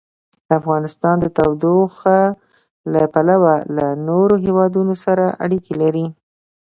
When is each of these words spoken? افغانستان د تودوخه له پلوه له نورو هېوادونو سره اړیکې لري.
افغانستان 0.59 1.15
د 1.19 1.25
تودوخه 1.37 2.19
له 2.93 3.03
پلوه 3.13 3.55
له 3.75 3.87
نورو 4.07 4.35
هېوادونو 4.45 4.93
سره 5.05 5.25
اړیکې 5.43 5.73
لري. 5.81 6.05